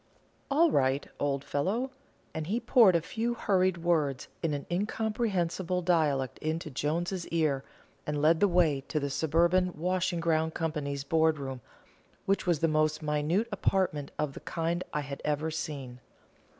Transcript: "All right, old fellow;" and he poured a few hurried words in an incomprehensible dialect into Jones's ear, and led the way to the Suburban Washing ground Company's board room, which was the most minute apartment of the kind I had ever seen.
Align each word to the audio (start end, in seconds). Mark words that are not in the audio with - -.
"All 0.49 0.71
right, 0.71 1.07
old 1.19 1.43
fellow;" 1.43 1.91
and 2.33 2.47
he 2.47 2.59
poured 2.59 2.95
a 2.95 3.01
few 3.03 3.35
hurried 3.35 3.77
words 3.77 4.29
in 4.41 4.51
an 4.55 4.65
incomprehensible 4.71 5.83
dialect 5.83 6.39
into 6.39 6.71
Jones's 6.71 7.27
ear, 7.27 7.63
and 8.07 8.19
led 8.19 8.39
the 8.39 8.47
way 8.47 8.81
to 8.87 8.99
the 8.99 9.11
Suburban 9.11 9.73
Washing 9.77 10.19
ground 10.19 10.55
Company's 10.55 11.03
board 11.03 11.37
room, 11.37 11.61
which 12.25 12.47
was 12.47 12.61
the 12.61 12.67
most 12.67 13.03
minute 13.03 13.47
apartment 13.51 14.09
of 14.17 14.33
the 14.33 14.39
kind 14.39 14.83
I 14.91 15.01
had 15.01 15.21
ever 15.23 15.51
seen. 15.51 15.99